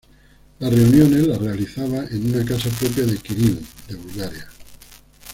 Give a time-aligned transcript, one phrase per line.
[0.57, 4.47] Las reuniones las realizaba en una casa propiedad de Kiril de Bulgaria.